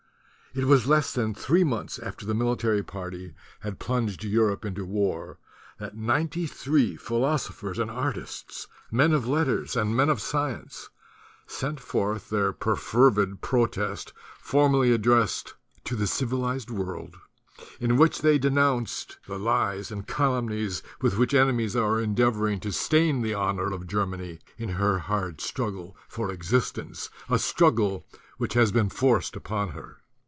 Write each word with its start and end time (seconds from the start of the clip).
It 0.53 0.65
was 0.65 0.85
less 0.85 1.13
than 1.13 1.33
three 1.33 1.63
months 1.63 1.97
after 1.97 2.25
the 2.25 2.33
military 2.33 2.83
party 2.83 3.35
had 3.61 3.79
plunged 3.79 4.25
Europe 4.25 4.65
into 4.65 4.83
war 4.83 5.39
that 5.79 5.95
ninety 5.95 6.45
three 6.45 6.97
philosophers 6.97 7.79
and 7.79 7.89
artists, 7.89 8.67
men 8.91 9.13
of 9.13 9.25
letters 9.25 9.77
and 9.77 9.95
men 9.95 10.09
of 10.09 10.19
science 10.19 10.89
sent 11.47 11.79
forth 11.79 12.29
their 12.29 12.51
perfervid 12.51 13.39
protest 13.39 14.11
formally 14.41 14.91
addressed 14.91 15.53
"to 15.85 15.95
the 15.95 16.05
civilized 16.05 16.69
world," 16.69 17.15
in 17.79 17.95
which 17.95 18.19
they 18.21 18.37
de 18.37 18.49
nounced 18.51 19.15
"the 19.27 19.39
lies 19.39 19.89
and 19.89 20.05
calumnies 20.05 20.83
with 20.99 21.17
which 21.17 21.33
enemies 21.33 21.77
are 21.77 21.97
endeavoring 22.01 22.59
to 22.59 22.73
stain 22.73 23.21
the 23.21 23.33
honor 23.33 23.71
of 23.71 23.87
Germany 23.87 24.37
in 24.57 24.67
her 24.67 24.99
hard 24.99 25.39
struggle 25.39 25.95
for 26.09 26.29
existence, 26.29 27.09
a 27.29 27.39
struggle 27.39 28.05
which 28.37 28.53
has 28.53 28.73
been 28.73 28.89
forced 28.89 29.37
upon 29.37 29.69
her." 29.69 29.99